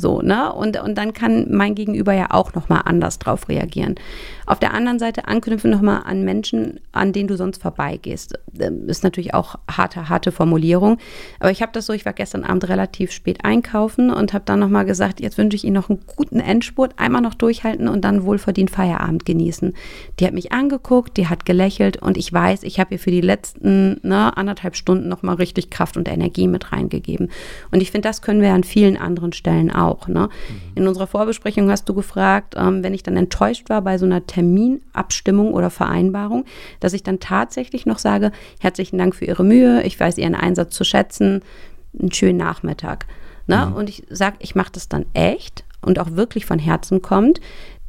So, 0.00 0.22
ne? 0.22 0.52
Und, 0.52 0.80
und 0.80 0.96
dann 0.96 1.12
kann 1.12 1.46
mein 1.50 1.74
Gegenüber 1.74 2.14
ja 2.14 2.28
auch 2.30 2.54
nochmal 2.54 2.82
anders 2.84 3.18
drauf 3.18 3.48
reagieren. 3.48 3.96
Auf 4.46 4.58
der 4.58 4.72
anderen 4.72 4.98
Seite 4.98 5.28
anknüpfen 5.28 5.70
nochmal 5.70 6.02
an 6.06 6.24
Menschen, 6.24 6.80
an 6.90 7.12
denen 7.12 7.28
du 7.28 7.36
sonst 7.36 7.62
vorbeigehst. 7.62 8.38
Ähm, 8.58 8.88
ist 8.88 9.04
natürlich 9.04 9.34
auch 9.34 9.56
harte, 9.70 10.08
harte 10.08 10.32
Formulierung. 10.32 10.98
Aber 11.38 11.50
ich 11.50 11.60
habe 11.60 11.72
das 11.72 11.86
so, 11.86 11.92
ich 11.92 12.06
war 12.06 12.14
gestern 12.14 12.44
Abend 12.44 12.68
relativ 12.68 13.12
spät 13.12 13.44
einkaufen 13.44 14.10
und 14.10 14.32
habe 14.32 14.44
dann 14.46 14.58
nochmal 14.58 14.86
gesagt, 14.86 15.20
jetzt 15.20 15.36
wünsche 15.36 15.54
ich 15.54 15.64
Ihnen 15.64 15.74
noch 15.74 15.90
einen 15.90 16.00
guten 16.16 16.40
Endspurt, 16.40 16.94
einmal 16.98 17.20
noch 17.20 17.34
durchhalten 17.34 17.86
und 17.86 18.04
dann 18.04 18.24
wohlverdient 18.24 18.70
Feierabend 18.70 19.26
genießen. 19.26 19.74
Die 20.18 20.26
hat 20.26 20.32
mich 20.32 20.50
angeguckt, 20.50 21.18
die 21.18 21.28
hat 21.28 21.44
gelächelt 21.44 21.98
und 21.98 22.16
ich 22.16 22.32
weiß, 22.32 22.62
ich 22.62 22.80
habe 22.80 22.94
ihr 22.94 22.98
für 22.98 23.10
die 23.10 23.20
letzten 23.20 24.00
ne, 24.02 24.36
anderthalb 24.36 24.76
Stunden 24.76 25.08
nochmal 25.08 25.36
richtig 25.36 25.70
Kraft 25.70 25.96
und 25.96 26.08
Energie 26.08 26.48
mit 26.48 26.72
reingegeben. 26.72 27.30
Und 27.70 27.82
ich 27.82 27.90
finde, 27.90 28.08
das 28.08 28.22
können 28.22 28.40
wir 28.40 28.52
an 28.52 28.64
vielen 28.64 28.96
anderen 28.96 29.32
Stellen 29.32 29.70
auch. 29.70 29.89
Ne? 30.08 30.28
Mhm. 30.28 30.60
In 30.74 30.88
unserer 30.88 31.06
Vorbesprechung 31.06 31.70
hast 31.70 31.88
du 31.88 31.94
gefragt, 31.94 32.54
ähm, 32.56 32.82
wenn 32.82 32.94
ich 32.94 33.02
dann 33.02 33.16
enttäuscht 33.16 33.68
war 33.68 33.82
bei 33.82 33.98
so 33.98 34.06
einer 34.06 34.26
Terminabstimmung 34.26 35.52
oder 35.52 35.70
Vereinbarung, 35.70 36.44
dass 36.80 36.92
ich 36.92 37.02
dann 37.02 37.20
tatsächlich 37.20 37.86
noch 37.86 37.98
sage, 37.98 38.32
herzlichen 38.60 38.98
Dank 38.98 39.14
für 39.14 39.24
Ihre 39.24 39.44
Mühe, 39.44 39.82
ich 39.82 39.98
weiß 39.98 40.18
Ihren 40.18 40.34
Einsatz 40.34 40.74
zu 40.74 40.84
schätzen, 40.84 41.42
einen 41.98 42.12
schönen 42.12 42.38
Nachmittag. 42.38 43.06
Ne? 43.46 43.66
Mhm. 43.66 43.72
Und 43.74 43.88
ich 43.88 44.04
sage, 44.10 44.36
ich 44.38 44.54
mache 44.54 44.72
das 44.72 44.88
dann 44.88 45.06
echt 45.12 45.64
und 45.82 45.98
auch 45.98 46.12
wirklich 46.12 46.46
von 46.46 46.58
Herzen 46.58 47.02
kommt, 47.02 47.40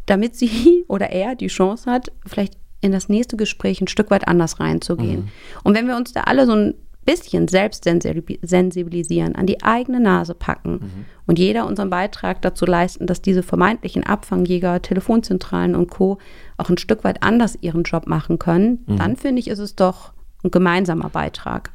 damit 0.05 0.36
sie 0.36 0.84
oder 0.88 1.10
er 1.12 1.36
die 1.36 1.48
Chance 1.48 1.89
hat, 1.89 2.12
vielleicht 2.25 2.55
in 2.81 2.91
das 2.91 3.10
nächste 3.10 3.38
Gespräch 3.38 3.79
ein 3.79 3.88
Stück 3.88 4.10
weit 4.10 4.27
anders 4.27 4.60
reinzugehen. 4.60 5.22
Mhm. 5.22 5.29
Und 5.63 5.75
wenn 5.75 5.88
wir 5.88 5.96
uns 5.96 6.13
da 6.13 6.22
alle 6.22 6.46
so 6.46 6.53
ein 6.53 6.74
bisschen 7.05 7.48
selbst 7.48 7.84
sensibilisieren, 7.84 9.36
an 9.36 9.48
die 9.48 9.63
eigene 9.63 10.00
Nase 10.00 10.36
packen 10.36 10.72
mhm. 10.72 11.05
und 11.25 11.39
jeder 11.39 11.65
unseren 11.65 11.89
Beitrag 11.89 12.41
dazu 12.41 12.65
leisten, 12.65 13.08
dass 13.08 13.22
diese 13.22 13.43
vermeintlichen 13.43 14.03
Abfangjäger, 14.03 14.81
Telefonzentralen 14.81 15.75
und 15.75 15.89
Co. 15.89 16.20
auch 16.58 16.70
ein 16.70 16.77
Stück 16.77 17.03
weit 17.03 17.24
anders 17.24 17.58
ihren 17.62 17.84
Job 17.84 18.08
machen 18.08 18.39
können, 18.39 18.84
mhm. 18.86 18.98
dann 18.98 19.15
finde 19.15 19.39
ich, 19.39 19.48
ist 19.48 19.60
es 19.60 19.75
doch 19.75 20.13
ein 20.43 20.51
gemeinsamer 20.51 21.10
Beitrag. 21.10 21.72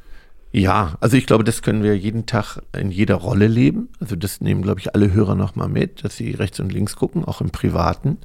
Ja, 0.51 0.95
also 1.01 1.17
ich 1.17 1.25
glaube, 1.25 1.43
das 1.43 1.61
können 1.61 1.83
wir 1.83 1.95
jeden 1.97 2.25
Tag 2.25 2.59
in 2.75 2.89
jeder 2.89 3.15
Rolle 3.15 3.47
leben. 3.47 3.89
Also 3.99 4.15
das 4.15 4.41
nehmen, 4.41 4.61
glaube 4.61 4.79
ich, 4.79 4.95
alle 4.95 5.11
Hörer 5.13 5.35
nochmal 5.35 5.67
mit, 5.67 6.03
dass 6.03 6.15
sie 6.15 6.31
rechts 6.31 6.59
und 6.59 6.71
links 6.71 6.95
gucken, 6.95 7.25
auch 7.25 7.41
im 7.41 7.49
Privaten. 7.49 8.17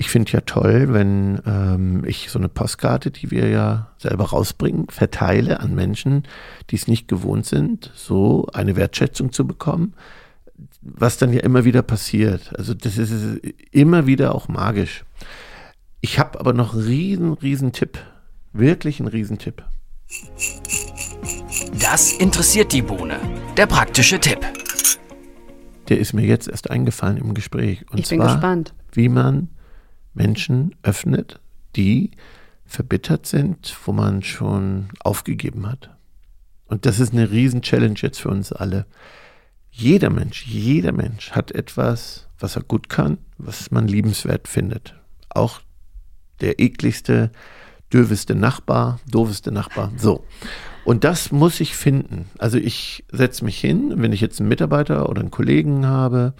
Ich 0.00 0.08
finde 0.08 0.32
ja 0.32 0.40
toll, 0.40 0.94
wenn 0.94 1.42
ähm, 1.44 2.06
ich 2.06 2.30
so 2.30 2.38
eine 2.38 2.48
Postkarte, 2.48 3.10
die 3.10 3.30
wir 3.30 3.50
ja 3.50 3.90
selber 3.98 4.30
rausbringen, 4.30 4.86
verteile 4.88 5.60
an 5.60 5.74
Menschen, 5.74 6.22
die 6.70 6.76
es 6.76 6.88
nicht 6.88 7.06
gewohnt 7.06 7.44
sind, 7.44 7.92
so 7.94 8.46
eine 8.54 8.76
Wertschätzung 8.76 9.30
zu 9.30 9.46
bekommen, 9.46 9.92
was 10.80 11.18
dann 11.18 11.34
ja 11.34 11.40
immer 11.40 11.66
wieder 11.66 11.82
passiert. 11.82 12.50
Also 12.56 12.72
das 12.72 12.96
ist 12.96 13.12
immer 13.72 14.06
wieder 14.06 14.34
auch 14.34 14.48
magisch. 14.48 15.04
Ich 16.00 16.18
habe 16.18 16.40
aber 16.40 16.54
noch 16.54 16.72
einen 16.72 16.82
riesen, 16.82 17.32
riesen 17.34 17.72
Tipp. 17.72 17.98
Wirklich 18.54 19.00
einen 19.00 19.08
riesen 19.08 19.36
Tipp. 19.36 19.62
Das 21.78 22.14
interessiert 22.14 22.72
die 22.72 22.80
Bohne. 22.80 23.20
Der 23.58 23.66
praktische 23.66 24.18
Tipp. 24.18 24.40
Der 25.90 25.98
ist 25.98 26.14
mir 26.14 26.24
jetzt 26.24 26.48
erst 26.48 26.70
eingefallen 26.70 27.18
im 27.18 27.34
Gespräch. 27.34 27.84
Und 27.90 27.98
ich 27.98 28.08
bin 28.08 28.20
zwar, 28.20 28.32
gespannt. 28.32 28.72
Wie 28.92 29.10
man 29.10 29.50
Menschen 30.14 30.74
öffnet, 30.82 31.40
die 31.76 32.10
verbittert 32.64 33.26
sind, 33.26 33.76
wo 33.84 33.92
man 33.92 34.22
schon 34.22 34.88
aufgegeben 35.00 35.68
hat. 35.68 35.90
Und 36.66 36.86
das 36.86 37.00
ist 37.00 37.12
eine 37.12 37.30
riesen 37.30 37.62
Challenge 37.62 37.96
jetzt 37.96 38.20
für 38.20 38.28
uns 38.28 38.52
alle. 38.52 38.86
Jeder 39.70 40.10
Mensch, 40.10 40.46
jeder 40.46 40.92
Mensch 40.92 41.32
hat 41.32 41.50
etwas, 41.50 42.28
was 42.38 42.56
er 42.56 42.62
gut 42.62 42.88
kann, 42.88 43.18
was 43.38 43.70
man 43.70 43.88
liebenswert 43.88 44.46
findet. 44.46 44.94
Auch 45.28 45.60
der 46.40 46.60
ekligste, 46.60 47.30
dürfeste 47.92 48.34
Nachbar, 48.34 49.00
doofeste 49.10 49.52
Nachbar. 49.52 49.92
So. 49.96 50.24
Und 50.84 51.04
das 51.04 51.32
muss 51.32 51.60
ich 51.60 51.76
finden. 51.76 52.26
Also 52.38 52.56
ich 52.56 53.04
setze 53.10 53.44
mich 53.44 53.58
hin, 53.58 53.94
wenn 53.96 54.12
ich 54.12 54.20
jetzt 54.20 54.40
einen 54.40 54.48
Mitarbeiter 54.48 55.08
oder 55.08 55.20
einen 55.20 55.30
Kollegen 55.30 55.86
habe, 55.86 56.34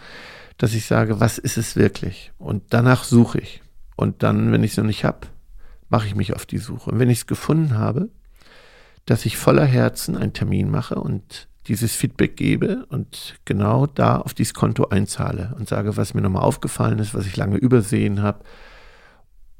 dass 0.61 0.75
ich 0.75 0.85
sage, 0.85 1.21
was 1.21 1.39
ist 1.39 1.57
es 1.57 1.75
wirklich? 1.75 2.33
Und 2.37 2.65
danach 2.69 3.05
suche 3.05 3.39
ich. 3.39 3.63
Und 3.97 4.23
dann, 4.23 4.53
wenn 4.53 4.63
ich 4.63 4.73
es 4.73 4.77
noch 4.77 4.85
nicht 4.85 5.05
habe, 5.05 5.27
mache 5.89 6.07
ich 6.07 6.15
mich 6.15 6.35
auf 6.35 6.45
die 6.45 6.59
Suche. 6.59 6.91
Und 6.91 6.99
wenn 6.99 7.09
ich 7.09 7.21
es 7.21 7.27
gefunden 7.27 7.79
habe, 7.79 8.11
dass 9.07 9.25
ich 9.25 9.39
voller 9.39 9.65
Herzen 9.65 10.19
einen 10.19 10.35
Termin 10.35 10.71
mache 10.71 10.97
und 10.97 11.49
dieses 11.67 11.97
Feedback 11.97 12.37
gebe 12.37 12.85
und 12.91 13.37
genau 13.47 13.87
da 13.87 14.19
auf 14.19 14.35
dieses 14.35 14.53
Konto 14.53 14.89
einzahle 14.89 15.55
und 15.59 15.67
sage, 15.67 15.97
was 15.97 16.13
mir 16.13 16.21
nochmal 16.21 16.43
aufgefallen 16.43 16.99
ist, 16.99 17.15
was 17.15 17.25
ich 17.25 17.39
lange 17.39 17.57
übersehen 17.57 18.21
habe. 18.21 18.45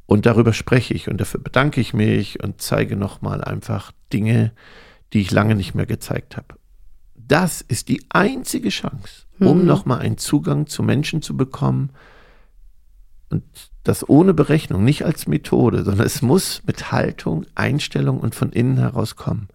Und 0.05 0.27
darüber 0.27 0.53
spreche 0.53 0.93
ich 0.93 1.09
und 1.09 1.19
dafür 1.19 1.41
bedanke 1.41 1.81
ich 1.81 1.95
mich 1.95 2.43
und 2.43 2.61
zeige 2.61 2.97
nochmal 2.97 3.43
einfach 3.43 3.93
Dinge, 4.13 4.53
die 5.15 5.23
ich 5.23 5.31
lange 5.31 5.55
nicht 5.55 5.75
mehr 5.75 5.87
gezeigt 5.87 6.37
habe. 6.37 6.60
Das 7.31 7.61
ist 7.61 7.89
die 7.89 8.05
einzige 8.09 8.71
Chance, 8.71 9.27
um 9.39 9.61
mhm. 9.61 9.67
nochmal 9.67 10.01
einen 10.01 10.19
Zugang 10.19 10.67
zu 10.67 10.83
Menschen 10.83 11.23
zu 11.23 11.37
bekommen. 11.37 11.91
Und 13.29 13.45
das 13.85 14.09
ohne 14.09 14.35
Berechnung, 14.35 14.83
nicht 14.83 15.05
als 15.05 15.29
Methode, 15.29 15.85
sondern 15.85 16.05
es 16.05 16.23
muss 16.23 16.63
mit 16.67 16.91
Haltung, 16.91 17.47
Einstellung 17.55 18.19
und 18.19 18.35
von 18.35 18.51
innen 18.51 18.79
heraus 18.79 19.15
kommen. 19.15 19.47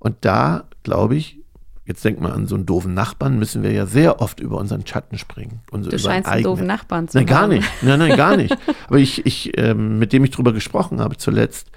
Und 0.00 0.16
da, 0.22 0.64
glaube 0.82 1.14
ich, 1.14 1.38
jetzt 1.84 2.04
denkt 2.04 2.20
man 2.20 2.32
an 2.32 2.48
so 2.48 2.56
einen 2.56 2.66
doofen 2.66 2.94
Nachbarn, 2.94 3.38
müssen 3.38 3.62
wir 3.62 3.70
ja 3.70 3.86
sehr 3.86 4.20
oft 4.20 4.40
über 4.40 4.58
unseren 4.58 4.84
Schatten 4.84 5.16
springen. 5.16 5.60
du 5.70 5.98
scheinst 6.00 6.28
einen 6.28 6.42
doofen 6.42 6.66
Nachbarn 6.66 7.06
zu 7.06 7.16
nein, 7.16 7.30
haben. 7.30 7.50
Nein, 7.50 7.60
gar 7.60 7.60
nicht. 7.60 7.82
Nein, 7.82 7.98
nein, 8.00 8.16
gar 8.16 8.36
nicht. 8.36 8.58
Aber 8.88 8.98
ich, 8.98 9.24
ich 9.24 9.56
ähm, 9.56 10.00
mit 10.00 10.12
dem 10.12 10.24
ich 10.24 10.32
drüber 10.32 10.52
gesprochen 10.52 11.00
habe 11.00 11.16
zuletzt, 11.16 11.70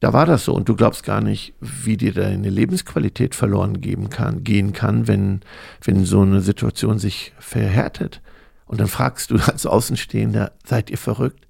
da 0.00 0.12
war 0.12 0.26
das 0.26 0.44
so 0.44 0.54
und 0.54 0.68
du 0.68 0.76
glaubst 0.76 1.04
gar 1.04 1.20
nicht, 1.20 1.54
wie 1.60 1.96
dir 1.96 2.12
deine 2.12 2.50
Lebensqualität 2.50 3.34
verloren 3.34 3.80
geben 3.80 4.10
kann, 4.10 4.44
gehen 4.44 4.72
kann, 4.72 5.08
wenn, 5.08 5.40
wenn 5.82 6.04
so 6.04 6.22
eine 6.22 6.40
Situation 6.40 6.98
sich 6.98 7.32
verhärtet. 7.38 8.20
Und 8.66 8.80
dann 8.80 8.88
fragst 8.88 9.30
du 9.30 9.36
als 9.36 9.66
Außenstehender, 9.66 10.52
seid 10.64 10.90
ihr 10.90 10.98
verrückt? 10.98 11.46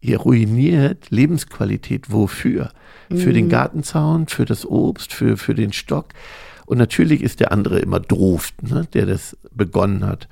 Ihr 0.00 0.18
ruiniert 0.18 1.10
Lebensqualität 1.10 2.10
wofür? 2.10 2.72
Mhm. 3.08 3.18
Für 3.18 3.32
den 3.32 3.46
mhm. 3.46 3.50
Gartenzaun, 3.50 4.28
für 4.28 4.44
das 4.44 4.66
Obst, 4.66 5.12
für, 5.12 5.36
für 5.36 5.54
den 5.54 5.72
Stock. 5.72 6.08
Und 6.66 6.78
natürlich 6.78 7.22
ist 7.22 7.40
der 7.40 7.52
andere 7.52 7.78
immer 7.80 8.00
doof, 8.00 8.52
ne, 8.62 8.86
der 8.92 9.06
das 9.06 9.36
begonnen 9.52 10.06
hat. 10.06 10.28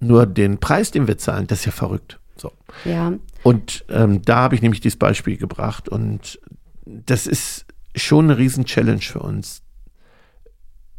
Nur 0.00 0.26
den 0.26 0.58
Preis, 0.58 0.90
den 0.90 1.06
wir 1.06 1.18
zahlen, 1.18 1.46
das 1.46 1.60
ist 1.60 1.66
ja 1.66 1.72
verrückt. 1.72 2.18
So. 2.36 2.52
Ja. 2.84 3.12
Und 3.42 3.84
ähm, 3.88 4.22
da 4.22 4.36
habe 4.36 4.54
ich 4.54 4.62
nämlich 4.62 4.80
dieses 4.80 4.98
Beispiel 4.98 5.36
gebracht. 5.36 5.88
Und 5.88 6.40
das 6.84 7.26
ist 7.26 7.66
schon 7.94 8.26
eine 8.26 8.38
Riesen-Challenge 8.38 9.00
für 9.00 9.20
uns, 9.20 9.62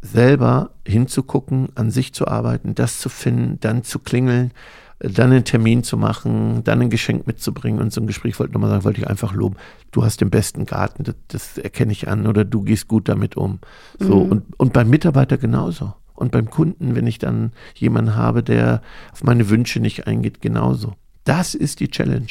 selber 0.01 0.71
hinzugucken, 0.85 1.69
an 1.75 1.89
sich 1.89 2.13
zu 2.13 2.27
arbeiten, 2.27 2.75
das 2.75 2.99
zu 2.99 3.09
finden, 3.09 3.59
dann 3.59 3.83
zu 3.83 3.99
klingeln, 3.99 4.51
dann 4.99 5.31
einen 5.31 5.43
Termin 5.43 5.83
zu 5.83 5.97
machen, 5.97 6.63
dann 6.63 6.81
ein 6.81 6.89
Geschenk 6.89 7.27
mitzubringen 7.27 7.81
und 7.81 7.91
so 7.91 8.01
ein 8.01 8.07
Gespräch 8.07 8.39
wollte 8.39 8.51
ich 8.51 8.53
nochmal 8.53 8.69
sagen, 8.69 8.83
wollte 8.83 9.01
ich 9.01 9.07
einfach 9.07 9.33
loben. 9.33 9.55
Du 9.91 10.03
hast 10.03 10.21
den 10.21 10.29
besten 10.29 10.65
Garten, 10.65 11.03
das, 11.03 11.15
das 11.27 11.57
erkenne 11.57 11.91
ich 11.91 12.07
an 12.07 12.27
oder 12.27 12.45
du 12.45 12.61
gehst 12.61 12.87
gut 12.87 13.09
damit 13.09 13.35
um. 13.35 13.59
So 13.99 14.23
mhm. 14.23 14.31
und, 14.31 14.59
und 14.59 14.73
beim 14.73 14.89
Mitarbeiter 14.89 15.37
genauso. 15.37 15.93
Und 16.13 16.31
beim 16.31 16.49
Kunden, 16.49 16.95
wenn 16.95 17.07
ich 17.07 17.17
dann 17.17 17.51
jemanden 17.75 18.15
habe, 18.15 18.43
der 18.43 18.81
auf 19.11 19.23
meine 19.23 19.49
Wünsche 19.49 19.79
nicht 19.79 20.07
eingeht, 20.07 20.41
genauso. 20.41 20.93
Das 21.23 21.55
ist 21.55 21.79
die 21.79 21.87
Challenge. 21.87 22.27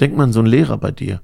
Denk 0.00 0.16
mal 0.16 0.24
an 0.24 0.32
so 0.32 0.40
einen 0.40 0.48
Lehrer 0.48 0.78
bei 0.78 0.90
dir. 0.90 1.20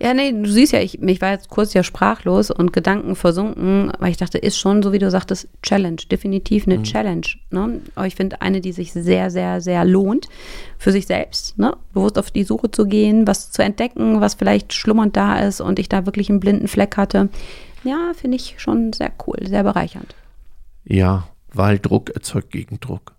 Ja, 0.00 0.14
nee, 0.14 0.32
du 0.32 0.50
siehst 0.50 0.72
ja, 0.72 0.80
ich, 0.80 1.00
ich 1.02 1.20
war 1.20 1.32
jetzt 1.32 1.48
kurz 1.48 1.74
ja 1.74 1.82
sprachlos 1.82 2.50
und 2.50 2.72
Gedanken 2.72 3.16
versunken, 3.16 3.92
weil 3.98 4.10
ich 4.10 4.16
dachte, 4.16 4.38
ist 4.38 4.58
schon, 4.58 4.82
so 4.82 4.92
wie 4.92 4.98
du 4.98 5.10
sagtest, 5.10 5.48
Challenge, 5.62 6.00
definitiv 6.10 6.66
eine 6.66 6.78
mhm. 6.78 6.84
Challenge. 6.84 7.26
Ne? 7.50 7.80
Aber 7.94 8.06
ich 8.06 8.14
finde 8.14 8.42
eine, 8.42 8.60
die 8.60 8.72
sich 8.72 8.92
sehr, 8.92 9.30
sehr, 9.30 9.60
sehr 9.60 9.84
lohnt 9.84 10.28
für 10.78 10.92
sich 10.92 11.06
selbst, 11.06 11.58
ne? 11.58 11.76
bewusst 11.92 12.18
auf 12.18 12.30
die 12.30 12.44
Suche 12.44 12.70
zu 12.70 12.86
gehen, 12.86 13.26
was 13.26 13.50
zu 13.50 13.62
entdecken, 13.62 14.20
was 14.20 14.34
vielleicht 14.34 14.72
schlummernd 14.72 15.16
da 15.16 15.38
ist 15.38 15.60
und 15.60 15.78
ich 15.78 15.88
da 15.88 16.06
wirklich 16.06 16.30
einen 16.30 16.40
blinden 16.40 16.68
Fleck 16.68 16.96
hatte. 16.96 17.28
Ja, 17.84 18.12
finde 18.14 18.36
ich 18.36 18.56
schon 18.58 18.92
sehr 18.92 19.12
cool, 19.26 19.38
sehr 19.46 19.62
bereichernd. 19.62 20.14
Ja, 20.84 21.28
weil 21.52 21.78
Druck 21.78 22.10
erzeugt 22.10 22.50
Gegendruck. 22.50 23.16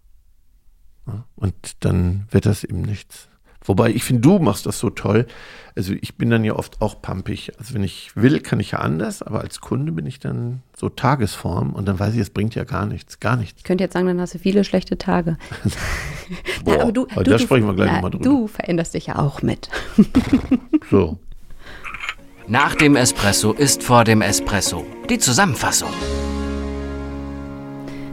Und 1.36 1.86
dann 1.86 2.28
wird 2.32 2.46
das 2.46 2.64
eben 2.64 2.82
nichts. 2.82 3.30
Wobei 3.68 3.92
ich 3.92 4.04
finde, 4.04 4.22
du 4.22 4.40
machst 4.40 4.66
das 4.66 4.80
so 4.80 4.90
toll. 4.90 5.28
Also 5.76 5.94
ich 5.94 6.16
bin 6.16 6.30
dann 6.30 6.44
ja 6.44 6.54
oft 6.54 6.82
auch 6.82 7.02
pampig. 7.02 7.52
Also 7.60 7.76
wenn 7.76 7.84
ich 7.84 8.16
will, 8.16 8.40
kann 8.40 8.60
ich 8.60 8.72
ja 8.72 8.80
anders, 8.80 9.22
aber 9.22 9.42
als 9.42 9.62
Kunde 9.62 9.92
bin 9.92 10.06
ich 10.06 10.20
dann 10.20 10.64
so 10.76 10.90
Tagesform 10.90 11.74
und 11.74 11.88
dann 11.88 12.00
weiß 12.00 12.16
ich, 12.16 12.22
es 12.22 12.30
bringt 12.32 12.56
ja 12.56 12.64
gar 12.64 12.86
nichts, 12.86 13.20
gar 13.20 13.36
nichts. 13.36 13.60
Ich 13.60 13.64
könnte 13.64 13.84
jetzt 13.84 13.94
sagen, 13.94 14.08
dann 14.08 14.20
hast 14.20 14.34
du 14.34 14.40
viele 14.40 14.64
schlechte 14.64 14.98
Tage. 14.98 15.38
Boah, 16.66 16.78
na, 16.78 16.82
aber 16.82 16.92
du, 16.92 17.08
aber 17.12 17.24
du, 17.24 17.32
da 17.32 17.40
sprechen 17.40 17.68
wir 17.68 17.76
gleich 17.76 17.92
nochmal 17.92 18.12
drüber. 18.12 18.24
Du 18.24 18.48
veränderst 18.48 18.94
dich 18.94 19.08
ja 19.08 19.20
auch 19.20 19.42
mit. 19.42 19.70
so. 20.90 21.20
Nach 22.48 22.74
dem 22.76 22.96
Espresso 22.96 23.52
ist 23.52 23.84
vor 23.84 24.04
dem 24.04 24.22
Espresso. 24.22 24.86
Die 25.10 25.20
Zusammenfassung. 25.20 25.90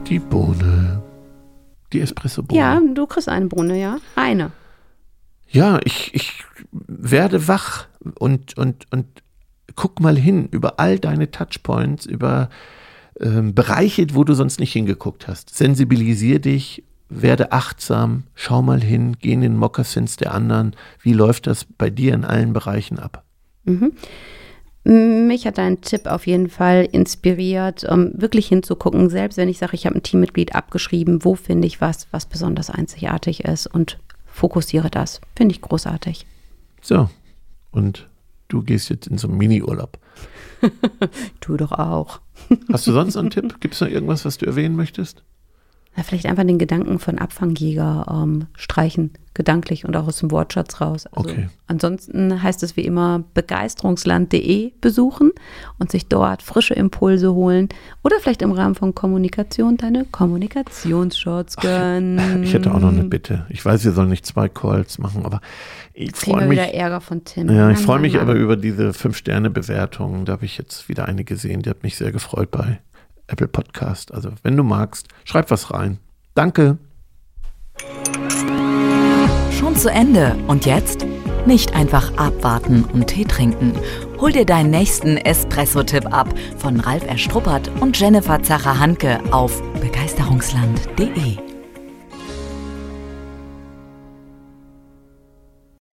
Die 0.07 0.19
Bohne 0.19 1.01
die 1.95 2.01
Espressobohne. 2.01 2.59
Ja, 2.59 2.81
du 2.93 3.07
kriegst 3.07 3.29
eine 3.29 3.47
Bohne, 3.47 3.79
ja. 3.79 3.97
Eine. 4.15 4.51
Ja, 5.47 5.79
ich, 5.83 6.13
ich 6.13 6.43
werde 6.71 7.47
wach 7.47 7.87
und, 8.19 8.57
und, 8.57 8.85
und 8.91 9.05
guck 9.75 9.99
mal 9.99 10.17
hin 10.17 10.47
über 10.51 10.79
all 10.79 10.99
deine 10.99 11.31
Touchpoints, 11.31 12.05
über 12.05 12.49
ähm, 13.19 13.53
Bereiche, 13.53 14.07
wo 14.13 14.23
du 14.23 14.33
sonst 14.33 14.59
nicht 14.59 14.73
hingeguckt 14.73 15.27
hast. 15.27 15.55
Sensibilisier 15.55 16.39
dich, 16.39 16.83
werde 17.09 17.51
achtsam, 17.51 18.23
schau 18.33 18.61
mal 18.61 18.81
hin, 18.81 19.17
geh 19.19 19.33
in 19.33 19.41
den 19.41 19.57
Moccasins 19.57 20.17
der 20.17 20.33
anderen. 20.33 20.75
Wie 21.01 21.13
läuft 21.13 21.47
das 21.47 21.65
bei 21.65 21.89
dir 21.89 22.13
in 22.13 22.25
allen 22.25 22.53
Bereichen 22.53 22.99
ab? 22.99 23.23
Mhm. 23.63 23.93
Mich 24.87 25.47
hat 25.47 25.57
dein 25.57 25.81
Tipp 25.81 26.05
auf 26.05 26.27
jeden 26.27 26.47
Fall 26.47 26.87
inspiriert, 26.91 27.83
um 27.85 28.11
wirklich 28.13 28.47
hinzugucken, 28.47 29.09
selbst 29.09 29.37
wenn 29.37 29.49
ich 29.49 29.57
sage, 29.57 29.73
ich 29.73 29.87
habe 29.87 29.95
ein 29.95 30.03
Teammitglied 30.03 30.53
abgeschrieben, 30.53 31.25
wo 31.25 31.33
finde 31.33 31.65
ich 31.65 31.81
was, 31.81 32.07
was 32.11 32.27
besonders 32.27 32.69
einzigartig 32.69 33.45
ist 33.45 33.65
und 33.65 33.97
fokussiere 34.35 34.89
das. 34.89 35.21
Finde 35.35 35.55
ich 35.55 35.61
großartig. 35.61 36.27
So, 36.81 37.09
und 37.71 38.07
du 38.49 38.61
gehst 38.61 38.89
jetzt 38.89 39.07
in 39.07 39.17
so 39.17 39.27
einen 39.27 39.37
Mini-Urlaub. 39.37 39.97
du 41.39 41.57
doch 41.57 41.71
auch. 41.71 42.19
Hast 42.71 42.85
du 42.85 42.91
sonst 42.91 43.15
einen 43.15 43.29
Tipp? 43.29 43.59
Gibt 43.61 43.73
es 43.73 43.81
noch 43.81 43.87
irgendwas, 43.87 44.25
was 44.25 44.37
du 44.37 44.45
erwähnen 44.45 44.75
möchtest? 44.75 45.23
Ja, 45.97 46.03
vielleicht 46.03 46.25
einfach 46.25 46.43
den 46.43 46.57
Gedanken 46.57 46.99
von 46.99 47.19
Abfangjäger 47.19 48.05
ähm, 48.11 48.47
streichen, 48.53 49.11
gedanklich 49.33 49.85
und 49.85 49.95
auch 49.95 50.07
aus 50.07 50.17
dem 50.17 50.29
Wortschatz 50.29 50.81
raus. 50.81 51.05
Also 51.07 51.29
okay. 51.29 51.49
Ansonsten 51.67 52.43
heißt 52.43 52.63
es 52.63 52.75
wie 52.75 52.81
immer 52.81 53.23
begeisterungsland.de 53.33 54.73
besuchen 54.81 55.31
und 55.79 55.91
sich 55.91 56.07
dort 56.07 56.41
frische 56.41 56.73
Impulse 56.73 57.33
holen 57.33 57.69
oder 58.03 58.17
vielleicht 58.19 58.41
im 58.41 58.51
Rahmen 58.51 58.75
von 58.75 58.93
Kommunikation 58.93 59.77
deine 59.77 60.03
Kommunikationsshots 60.03 61.55
gönnen. 61.57 62.43
Ich 62.43 62.53
hätte 62.53 62.73
auch 62.73 62.79
noch 62.81 62.91
eine 62.91 63.05
Bitte. 63.05 63.45
Ich 63.47 63.63
weiß, 63.63 63.85
wir 63.85 63.93
sollen 63.93 64.09
nicht 64.09 64.25
zwei 64.25 64.49
Calls 64.49 64.97
machen, 64.97 65.25
aber 65.25 65.39
ich 65.93 66.13
freue 66.13 66.47
mich. 66.47 66.59
wieder 66.59 66.73
Ärger 66.73 66.99
von 66.99 67.23
Tim. 67.23 67.49
Ja, 67.49 67.71
ich 67.71 67.79
freue 67.79 67.99
mich 67.99 68.19
aber 68.19 68.33
über 68.33 68.57
diese 68.57 68.93
Fünf-Sterne-Bewertungen. 68.93 70.25
Da 70.25 70.33
habe 70.33 70.43
ich 70.43 70.57
jetzt 70.57 70.89
wieder 70.89 71.05
eine 71.05 71.23
gesehen, 71.23 71.61
die 71.61 71.69
hat 71.69 71.83
mich 71.83 71.95
sehr 71.95 72.11
gefreut 72.11 72.51
bei 72.51 72.79
Apple 73.27 73.47
Podcast. 73.47 74.13
Also 74.13 74.29
wenn 74.43 74.57
du 74.57 74.63
magst, 74.63 75.07
schreib 75.23 75.51
was 75.51 75.71
rein. 75.71 75.99
Danke. 76.33 76.77
Schon 79.51 79.75
zu 79.75 79.89
Ende. 79.89 80.35
Und 80.47 80.65
jetzt? 80.65 81.05
Nicht 81.45 81.75
einfach 81.75 82.17
abwarten 82.17 82.83
und 82.85 83.07
Tee 83.07 83.25
trinken. 83.25 83.73
Hol 84.19 84.31
dir 84.31 84.45
deinen 84.45 84.71
nächsten 84.71 85.17
Espresso-Tipp 85.17 86.11
ab 86.11 86.33
von 86.57 86.79
Ralf 86.79 87.05
Erstruppert 87.05 87.69
und 87.79 87.99
Jennifer 87.99 88.41
Zacher-Hanke 88.41 89.19
auf 89.31 89.61
begeisterungsland.de. 89.79 91.54